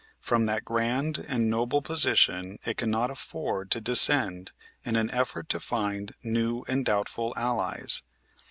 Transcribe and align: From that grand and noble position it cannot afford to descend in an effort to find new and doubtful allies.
From 0.19 0.47
that 0.47 0.65
grand 0.65 1.19
and 1.27 1.47
noble 1.47 1.79
position 1.83 2.57
it 2.65 2.75
cannot 2.77 3.11
afford 3.11 3.69
to 3.69 3.79
descend 3.79 4.51
in 4.83 4.95
an 4.95 5.11
effort 5.11 5.47
to 5.49 5.59
find 5.59 6.15
new 6.23 6.63
and 6.67 6.83
doubtful 6.83 7.35
allies. 7.37 8.01